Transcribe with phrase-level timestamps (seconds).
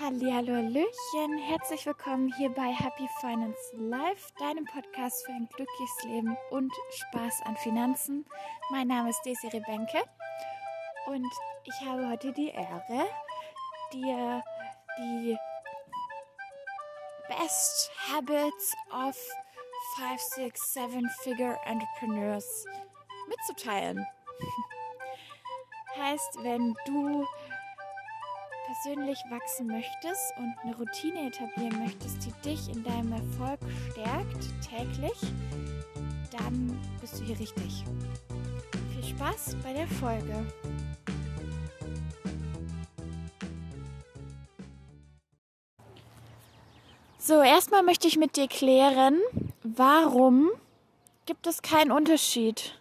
[0.00, 6.36] Hallihallo, Hallöchen, herzlich willkommen hier bei Happy Finance Live, deinem Podcast für ein glückliches Leben
[6.50, 8.26] und Spaß an Finanzen.
[8.70, 10.02] Mein Name ist Desiree Benke
[11.06, 13.06] und ich habe heute die Ehre,
[13.92, 14.42] dir
[14.98, 15.38] die
[17.28, 19.16] Best Habits of
[19.96, 22.66] 5, 6, 7 Figure Entrepreneurs
[23.28, 24.04] mitzuteilen.
[25.96, 27.26] heißt, wenn du
[28.74, 33.60] persönlich wachsen möchtest und eine Routine etablieren möchtest, die dich in deinem Erfolg
[33.92, 35.20] stärkt täglich,
[36.32, 37.84] dann bist du hier richtig.
[38.92, 40.46] Viel Spaß bei der Folge.
[47.18, 49.20] So, erstmal möchte ich mit dir klären,
[49.62, 50.50] warum
[51.26, 52.78] gibt es keinen Unterschied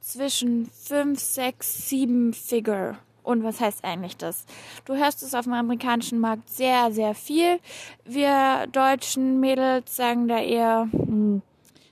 [0.00, 4.44] zwischen 5, 6, 7 Figure und was heißt eigentlich das?
[4.84, 7.60] Du hörst es auf dem amerikanischen Markt sehr, sehr viel.
[8.04, 11.42] Wir deutschen Mädels sagen da eher, hm,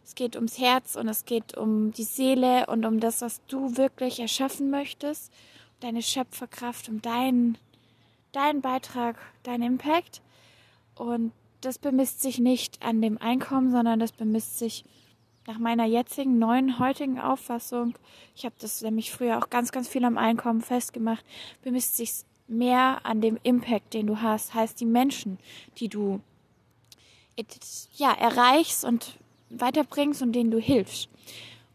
[0.04, 3.76] es geht ums Herz und es geht um die Seele und um das, was du
[3.76, 5.32] wirklich erschaffen möchtest.
[5.80, 7.58] Deine Schöpferkraft, um deinen,
[8.32, 10.22] deinen Beitrag, deinen Impact.
[10.94, 14.84] Und das bemisst sich nicht an dem Einkommen, sondern das bemisst sich
[15.48, 17.94] nach meiner jetzigen, neuen, heutigen Auffassung,
[18.36, 21.24] ich habe das nämlich früher auch ganz, ganz viel am Einkommen festgemacht,
[21.64, 22.12] bemisst sich
[22.46, 25.38] mehr an dem Impact, den du hast, heißt die Menschen,
[25.78, 26.20] die du
[27.96, 29.16] ja, erreichst und
[29.48, 31.08] weiterbringst und denen du hilfst.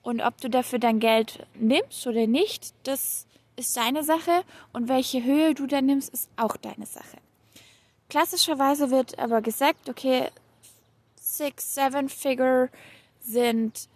[0.04, 5.24] Und ob du dafür dein Geld nimmst oder nicht, das ist deine Sache und welche
[5.24, 7.18] Höhe du da nimmst, ist auch deine Sache.
[8.10, 10.30] Klassischerweise wird aber gesagt, okay,
[11.16, 12.70] six, seven figure
[13.24, 13.90] sind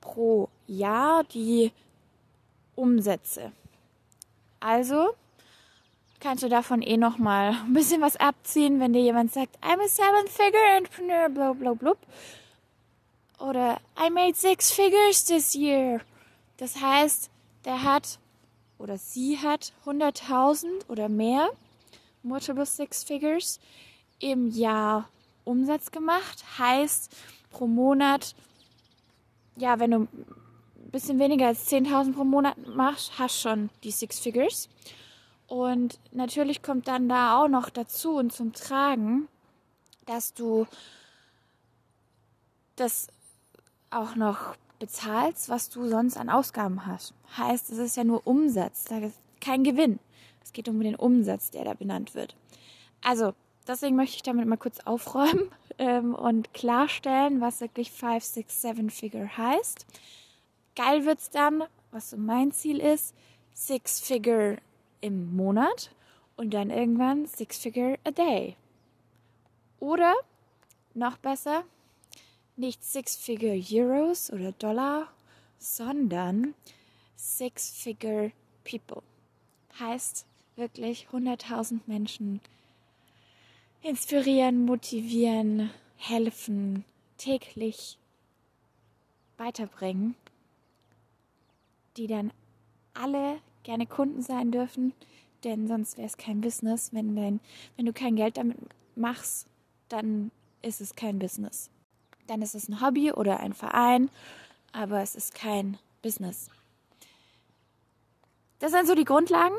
[0.00, 1.72] pro Jahr die
[2.74, 3.52] Umsätze.
[4.60, 5.10] Also
[6.20, 9.82] kannst du davon eh noch mal ein bisschen was abziehen, wenn dir jemand sagt, I'm
[9.82, 11.98] a seven-figure entrepreneur, bla bla blub.
[13.38, 16.00] Oder I made six figures this year.
[16.58, 17.30] Das heißt,
[17.64, 18.18] der hat
[18.78, 21.50] oder sie hat 100.000 oder mehr,
[22.22, 23.60] multiple six figures,
[24.18, 25.08] im Jahr
[25.44, 26.44] Umsatz gemacht.
[26.58, 27.14] Heißt,
[27.50, 28.34] pro Monat
[29.60, 34.18] ja, wenn du ein bisschen weniger als 10.000 pro Monat machst, hast schon die Six
[34.18, 34.68] Figures.
[35.46, 39.28] Und natürlich kommt dann da auch noch dazu und zum Tragen,
[40.06, 40.66] dass du
[42.76, 43.08] das
[43.90, 47.12] auch noch bezahlst, was du sonst an Ausgaben hast.
[47.36, 48.86] Heißt, es ist ja nur Umsatz,
[49.40, 49.98] kein Gewinn.
[50.42, 52.34] Es geht um den Umsatz, der da benannt wird.
[53.02, 53.34] Also,
[53.66, 55.50] deswegen möchte ich damit mal kurz aufräumen
[55.80, 59.86] ähm, und klarstellen, was wirklich 5, 6, 7 Figure heißt.
[60.76, 63.14] Geil wird's dann, was so mein Ziel ist,
[63.54, 64.58] 6 Figure
[65.00, 65.90] im Monat
[66.36, 68.56] und dann irgendwann 6 Figure a day.
[69.80, 70.14] Oder
[70.94, 71.64] noch besser,
[72.56, 75.08] nicht Six Figure Euros oder Dollar,
[75.58, 76.54] sondern
[77.16, 78.32] Six Figure
[78.64, 79.02] People.
[79.78, 80.26] Heißt
[80.56, 82.40] wirklich 100.000 Menschen
[83.82, 86.84] inspirieren, motivieren, helfen,
[87.16, 87.98] täglich
[89.36, 90.14] weiterbringen,
[91.96, 92.32] die dann
[92.94, 94.92] alle gerne Kunden sein dürfen,
[95.44, 96.92] denn sonst wäre es kein Business.
[96.92, 97.40] Wenn, dein,
[97.76, 98.58] wenn du kein Geld damit
[98.96, 99.46] machst,
[99.88, 100.30] dann
[100.62, 101.70] ist es kein Business.
[102.26, 104.10] Dann ist es ein Hobby oder ein Verein,
[104.72, 106.48] aber es ist kein Business.
[108.58, 109.56] Das sind so die Grundlagen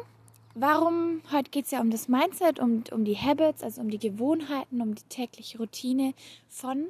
[0.55, 3.99] warum, heute geht es ja um das Mindset, um, um die Habits, also um die
[3.99, 6.13] Gewohnheiten, um die tägliche Routine
[6.49, 6.87] von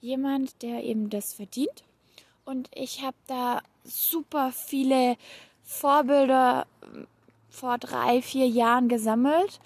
[0.00, 1.84] jemand, der eben das verdient.
[2.44, 5.16] Und ich habe da super viele
[5.64, 7.06] Vorbilder ähm,
[7.48, 9.60] vor drei, vier Jahren gesammelt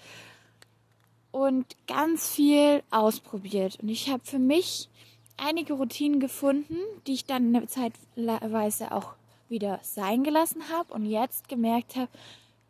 [1.31, 3.79] und ganz viel ausprobiert.
[3.81, 4.89] Und ich habe für mich
[5.37, 6.77] einige Routinen gefunden,
[7.07, 9.13] die ich dann Zeitweise auch
[9.49, 12.09] wieder sein gelassen habe und jetzt gemerkt habe,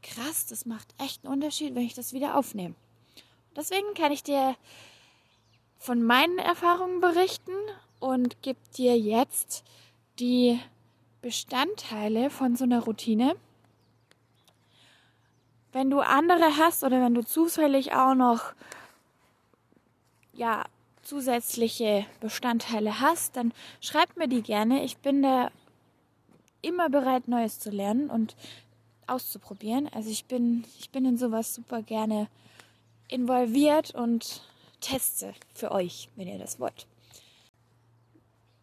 [0.02, 2.76] krass, das macht echt einen Unterschied, wenn ich das wieder aufnehme.
[3.56, 4.56] Deswegen kann ich dir
[5.78, 7.54] von meinen Erfahrungen berichten
[8.00, 9.64] und gebe dir jetzt
[10.20, 10.60] die
[11.22, 13.36] Bestandteile von so einer Routine.
[15.72, 18.54] Wenn du andere hast oder wenn du zufällig auch noch
[20.34, 20.66] ja,
[21.04, 24.84] zusätzliche Bestandteile hast, dann schreib mir die gerne.
[24.84, 25.52] Ich bin da
[26.62, 28.36] immer bereit, Neues zu lernen und
[29.12, 29.88] auszuprobieren.
[29.94, 32.28] Also ich bin, ich bin in sowas super gerne
[33.08, 34.42] involviert und
[34.80, 36.88] teste für euch, wenn ihr das wollt.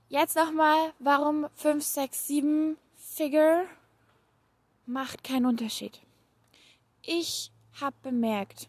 [0.08, 3.64] Jetzt nochmal, warum 5, 6, 7 Figure
[4.86, 6.00] macht keinen Unterschied.
[7.02, 7.50] Ich
[7.80, 8.68] habe bemerkt,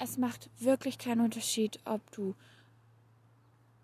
[0.00, 2.34] es macht wirklich keinen Unterschied, ob du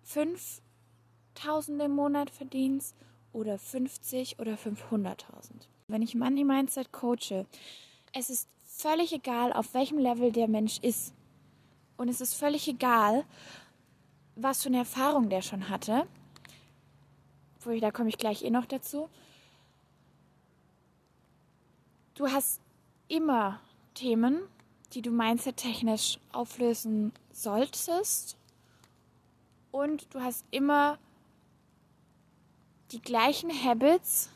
[0.03, 2.95] 5000 im Monat verdienst
[3.31, 5.67] oder 50 oder 500.000.
[5.91, 7.45] Wenn ich Money Mindset coache,
[8.13, 11.13] es ist völlig egal, auf welchem Level der Mensch ist.
[11.97, 13.25] Und es ist völlig egal,
[14.37, 16.07] was für eine Erfahrung der schon hatte.
[17.65, 19.09] Da komme ich gleich eh noch dazu.
[22.15, 22.61] Du hast
[23.09, 23.59] immer
[23.93, 24.39] Themen,
[24.93, 28.37] die du mindset-technisch auflösen solltest.
[29.71, 30.97] Und du hast immer
[32.91, 34.29] die gleichen Habits,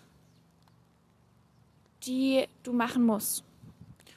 [2.06, 3.44] die du machen musst.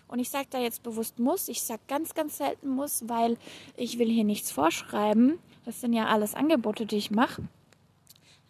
[0.08, 3.36] Und ich sage da jetzt bewusst muss, ich sage ganz, ganz selten muss, weil
[3.76, 5.38] ich will hier nichts vorschreiben.
[5.64, 7.42] Das sind ja alles Angebote, die ich mache.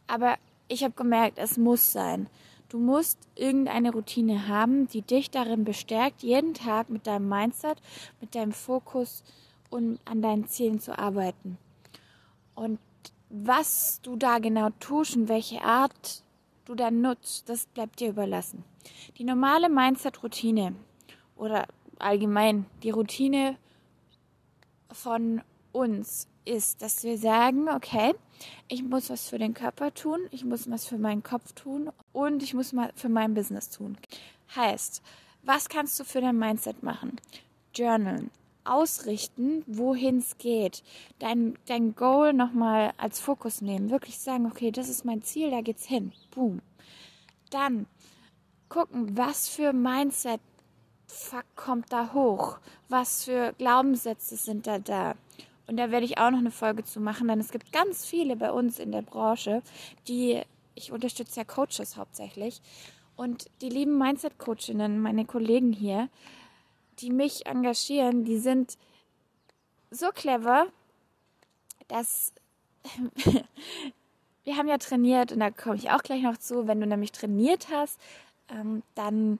[0.06, 0.36] Aber
[0.68, 2.28] ich habe gemerkt, es muss sein.
[2.68, 7.78] Du musst irgendeine Routine haben, die dich darin bestärkt, jeden Tag mit deinem Mindset,
[8.20, 9.24] mit deinem Fokus
[9.70, 11.58] und an deinen Zielen zu arbeiten.
[12.54, 12.78] Und
[13.30, 16.22] was du da genau tust und welche Art
[16.68, 18.64] du dann nutzt, das bleibt dir überlassen.
[19.16, 20.74] Die normale Mindset-Routine
[21.36, 21.66] oder
[21.98, 23.56] allgemein die Routine
[24.92, 25.42] von
[25.72, 28.14] uns ist, dass wir sagen, okay,
[28.68, 32.42] ich muss was für den Körper tun, ich muss was für meinen Kopf tun und
[32.42, 33.98] ich muss mal für mein Business tun.
[34.54, 35.02] Heißt,
[35.42, 37.16] was kannst du für dein Mindset machen?
[37.74, 38.30] Journalen,
[38.68, 40.82] ausrichten, wohin es geht.
[41.18, 43.90] Dein, dein Goal nochmal als Fokus nehmen.
[43.90, 46.12] Wirklich sagen, okay, das ist mein Ziel, da geht's hin.
[46.30, 46.60] Boom.
[47.50, 47.86] Dann
[48.68, 50.40] gucken, was für Mindset
[51.06, 52.58] fuck kommt da hoch?
[52.88, 55.14] Was für Glaubenssätze sind da da?
[55.66, 58.36] Und da werde ich auch noch eine Folge zu machen, denn es gibt ganz viele
[58.36, 59.62] bei uns in der Branche,
[60.06, 60.40] die,
[60.74, 62.62] ich unterstütze ja Coaches hauptsächlich,
[63.16, 66.08] und die lieben Mindset-Coachinnen, meine Kollegen hier,
[67.00, 68.76] die mich engagieren, die sind
[69.90, 70.66] so clever,
[71.88, 72.32] dass
[74.44, 77.12] wir haben ja trainiert und da komme ich auch gleich noch zu, wenn du nämlich
[77.12, 78.00] trainiert hast,
[78.48, 79.38] ähm, dann,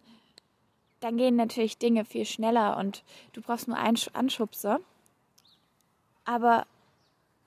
[1.01, 3.03] dann gehen natürlich Dinge viel schneller und
[3.33, 4.81] du brauchst nur einen Anschubser
[6.29, 6.67] aber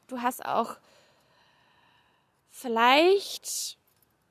[0.08, 0.78] du hast auch
[2.50, 3.78] vielleicht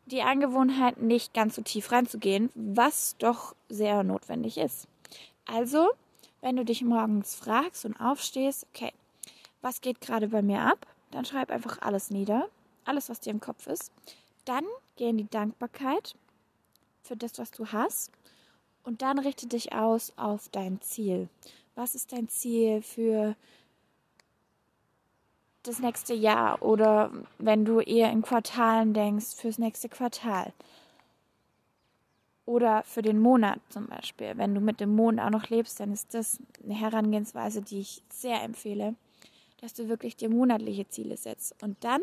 [0.06, 4.88] die Angewohnheit, nicht ganz so tief reinzugehen, was doch sehr notwendig ist.
[5.52, 5.90] Also,
[6.40, 8.92] wenn du dich morgens fragst und aufstehst, okay,
[9.62, 12.48] was geht gerade bei mir ab, dann schreib einfach alles nieder,
[12.84, 13.90] alles, was dir im Kopf ist.
[14.44, 14.64] Dann
[14.96, 16.14] geh in die Dankbarkeit
[17.02, 18.12] für das, was du hast.
[18.84, 21.28] Und dann richte dich aus auf dein Ziel.
[21.74, 23.34] Was ist dein Ziel für
[25.62, 30.52] das nächste Jahr oder wenn du eher in Quartalen denkst, fürs nächste Quartal.
[32.50, 34.32] Oder für den Monat zum Beispiel.
[34.36, 38.02] Wenn du mit dem Mond auch noch lebst, dann ist das eine Herangehensweise, die ich
[38.08, 38.96] sehr empfehle,
[39.60, 41.62] dass du wirklich dir monatliche Ziele setzt.
[41.62, 42.00] Und dann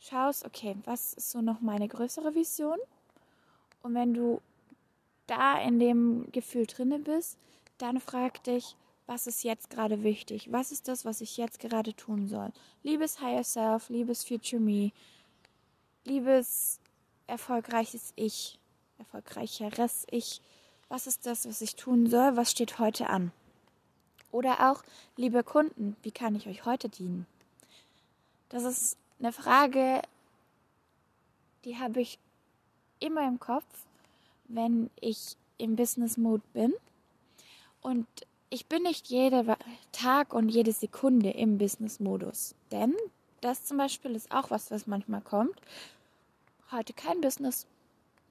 [0.00, 2.78] schaust, okay, was ist so noch meine größere Vision?
[3.82, 4.40] Und wenn du
[5.26, 7.36] da in dem Gefühl drinne bist,
[7.76, 10.50] dann frag dich, was ist jetzt gerade wichtig?
[10.50, 12.50] Was ist das, was ich jetzt gerade tun soll?
[12.82, 14.90] Liebes Higher Self, liebes Future Me,
[16.06, 16.80] liebes
[17.26, 18.59] erfolgreiches Ich,
[19.00, 20.40] erfolgreicheres Ich.
[20.88, 22.36] Was ist das, was ich tun soll?
[22.36, 23.32] Was steht heute an?
[24.30, 24.82] Oder auch,
[25.16, 27.26] liebe Kunden, wie kann ich euch heute dienen?
[28.48, 30.02] Das ist eine Frage,
[31.64, 32.18] die habe ich
[33.00, 33.64] immer im Kopf,
[34.48, 36.72] wenn ich im Business Mode bin.
[37.80, 38.06] Und
[38.50, 39.54] ich bin nicht jeden
[39.92, 42.54] Tag und jede Sekunde im Business-Modus.
[42.70, 42.94] Denn
[43.40, 45.60] das zum Beispiel ist auch was, was manchmal kommt.
[46.70, 47.66] Heute kein Business.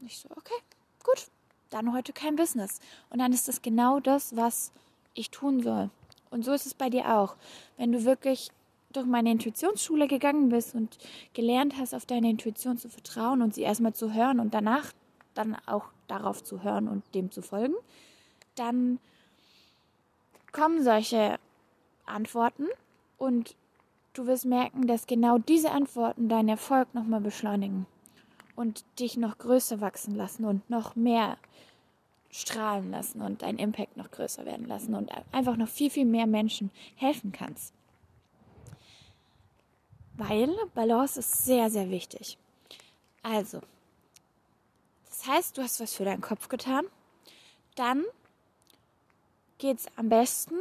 [0.06, 0.56] Ich so, okay,
[1.04, 1.28] gut,
[1.70, 2.80] dann heute kein Business.
[3.10, 4.72] Und dann ist das genau das, was
[5.14, 5.90] ich tun soll.
[6.30, 7.36] Und so ist es bei dir auch.
[7.78, 8.52] Wenn du wirklich
[8.92, 10.98] durch meine Intuitionsschule gegangen bist und
[11.34, 14.94] gelernt hast, auf deine Intuition zu vertrauen und sie erstmal zu hören und danach
[15.36, 17.76] dann auch darauf zu hören und dem zu folgen,
[18.56, 19.00] dann
[20.52, 21.38] kommen solche
[22.06, 22.66] Antworten
[23.18, 23.56] und
[24.14, 27.86] du wirst merken, dass genau diese Antworten deinen Erfolg nochmal beschleunigen
[28.60, 31.38] und dich noch größer wachsen lassen und noch mehr
[32.30, 36.28] strahlen lassen und dein Impact noch größer werden lassen und einfach noch viel, viel mehr
[36.28, 37.74] Menschen helfen kannst.
[40.16, 42.38] Weil Balance ist sehr, sehr wichtig.
[43.24, 43.62] Also,
[45.08, 46.84] das heißt, du hast was für deinen Kopf getan.
[47.76, 48.04] Dann
[49.58, 50.56] geht es am besten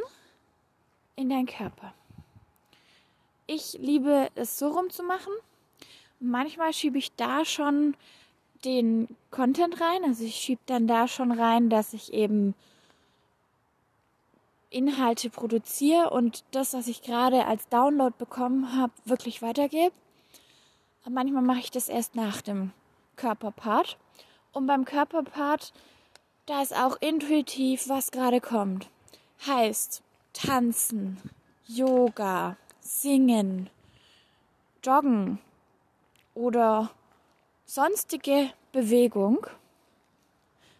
[1.16, 1.92] in deinen Körper.
[3.48, 5.32] Ich liebe es so rum zu machen.
[6.20, 7.94] Manchmal schiebe ich da schon
[8.64, 10.04] den Content rein.
[10.04, 12.54] Also ich schiebe dann da schon rein, dass ich eben
[14.70, 19.92] Inhalte produziere und das, was ich gerade als Download bekommen habe, wirklich weitergebe.
[21.02, 22.72] Aber manchmal mache ich das erst nach dem
[23.16, 23.96] Körperpart.
[24.52, 25.72] Und beim Körperpart,
[26.46, 28.88] da ist auch intuitiv, was gerade kommt.
[29.46, 31.18] Heißt tanzen,
[31.66, 33.70] Yoga, singen,
[34.84, 35.38] joggen
[36.38, 36.90] oder
[37.64, 39.46] sonstige Bewegung.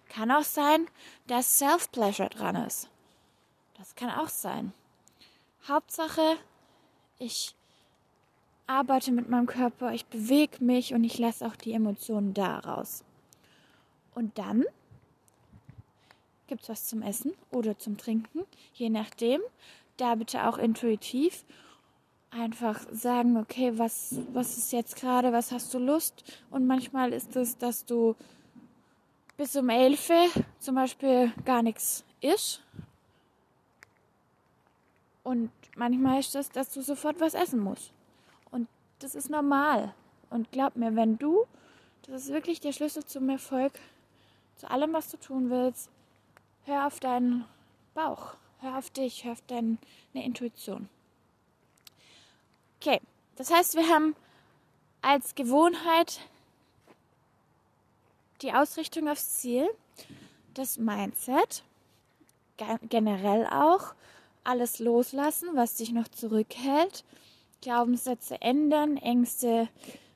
[0.08, 0.86] Kann auch sein,
[1.26, 2.88] dass Self-Pleasure dran ist.
[3.76, 4.72] Das kann auch sein.
[5.66, 6.36] Hauptsache,
[7.18, 7.54] ich
[8.66, 13.04] arbeite mit meinem Körper, ich bewege mich und ich lasse auch die Emotionen da raus.
[14.14, 14.64] Und dann
[16.46, 19.40] gibt es was zum Essen oder zum Trinken, je nachdem.
[19.96, 21.44] Da bitte auch intuitiv
[22.30, 26.24] einfach sagen, okay, was, was ist jetzt gerade, was hast du Lust?
[26.50, 28.14] Und manchmal ist es, dass du
[29.36, 30.10] bis um 11
[30.58, 32.62] zum Beispiel gar nichts isst
[35.28, 37.92] und manchmal ist das, dass du sofort was essen musst.
[38.50, 38.66] Und
[39.00, 39.94] das ist normal.
[40.30, 41.44] Und glaub mir, wenn du,
[42.06, 43.78] das ist wirklich der Schlüssel zum Erfolg,
[44.56, 45.90] zu allem, was du tun willst,
[46.64, 47.44] hör auf deinen
[47.92, 49.76] Bauch, hör auf dich, hör auf deine
[50.14, 50.88] Intuition.
[52.80, 53.00] Okay,
[53.34, 54.14] das heißt, wir haben
[55.02, 56.20] als Gewohnheit
[58.40, 59.68] die Ausrichtung aufs Ziel,
[60.54, 61.64] das Mindset,
[62.88, 63.94] generell auch
[64.44, 67.04] alles loslassen, was dich noch zurückhält,
[67.62, 69.68] Glaubenssätze ändern, Ängste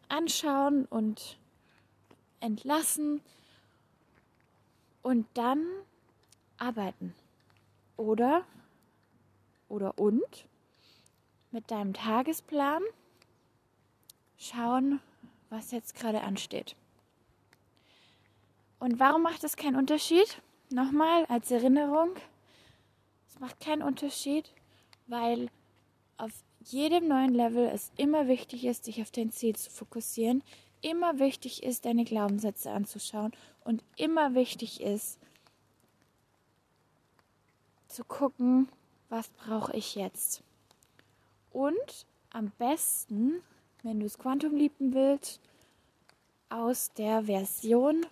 [0.08, 1.38] anschauen und
[2.38, 3.20] entlassen
[5.02, 5.66] und dann
[6.58, 7.12] arbeiten.
[7.96, 8.44] Oder
[9.68, 10.46] oder und
[11.52, 12.82] mit deinem Tagesplan
[14.38, 15.00] schauen,
[15.50, 16.76] was jetzt gerade ansteht.
[18.78, 20.42] Und warum macht es keinen Unterschied?
[20.70, 22.16] Nochmal als Erinnerung,
[23.28, 24.50] es macht keinen Unterschied,
[25.06, 25.48] weil
[26.16, 26.32] auf
[26.64, 30.42] jedem neuen Level es immer wichtig ist, sich auf dein Ziel zu fokussieren,
[30.80, 33.32] immer wichtig ist, deine Glaubenssätze anzuschauen
[33.64, 35.18] und immer wichtig ist,
[37.88, 38.68] zu gucken,
[39.08, 40.42] was brauche ich jetzt.
[41.52, 43.42] Und am besten,
[43.82, 45.40] wenn du es Quantum lieben willst,
[46.48, 48.06] aus der Version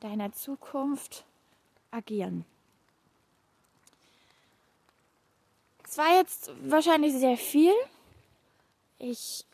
[0.00, 1.24] deiner Zukunft
[1.90, 2.44] agieren.
[5.84, 7.72] Es war jetzt wahrscheinlich sehr viel.
[8.98, 9.44] Ich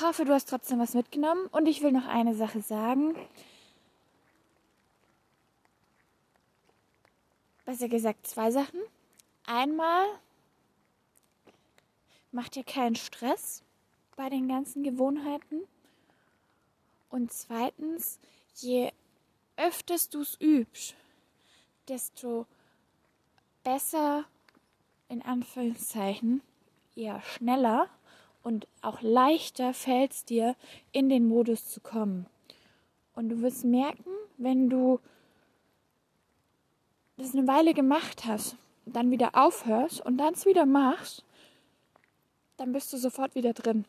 [0.00, 1.46] hoffe, du hast trotzdem was mitgenommen.
[1.50, 3.16] Und ich will noch eine Sache sagen.
[7.64, 8.80] Besser gesagt, zwei Sachen.
[9.44, 10.06] Einmal,
[12.32, 13.62] mach dir keinen Stress
[14.16, 15.60] bei den ganzen Gewohnheiten.
[17.08, 18.18] Und zweitens,
[18.54, 18.90] je
[19.56, 20.94] öfters du es übst,
[21.88, 22.46] desto
[23.62, 24.24] besser
[25.08, 26.40] in Anführungszeichen
[26.96, 27.88] eher schneller
[28.42, 30.56] und auch leichter fällt es dir,
[30.90, 32.26] in den Modus zu kommen.
[33.14, 35.00] Und du wirst merken, wenn du
[37.18, 41.24] das eine Weile gemacht hast, dann wieder aufhörst und dann es wieder machst,
[42.56, 43.84] dann bist du sofort wieder drin.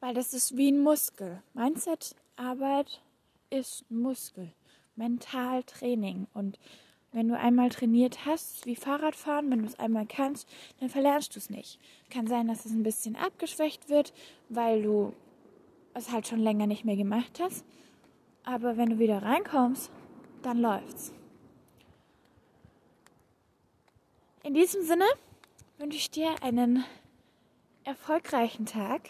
[0.00, 1.42] Weil das ist wie ein Muskel.
[1.54, 3.00] Mindset-Arbeit
[3.50, 4.52] ist ein Muskel.
[4.96, 6.26] Mentaltraining.
[6.34, 6.58] Und
[7.12, 10.48] wenn du einmal trainiert hast, wie Fahrradfahren, wenn du es einmal kannst,
[10.80, 11.78] dann verlernst du es nicht.
[12.10, 14.12] Kann sein, dass es ein bisschen abgeschwächt wird,
[14.48, 15.12] weil du
[15.94, 17.64] es halt schon länger nicht mehr gemacht hast.
[18.42, 19.90] Aber wenn du wieder reinkommst,
[20.42, 21.12] dann läuft's.
[24.42, 25.06] In diesem Sinne
[25.78, 26.84] wünsche ich dir einen
[27.84, 29.02] erfolgreichen Tag.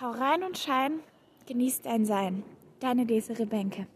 [0.00, 1.00] Hau rein und schein,
[1.46, 2.42] genieß dein Sein.
[2.80, 3.86] Deine Desiree Bänke.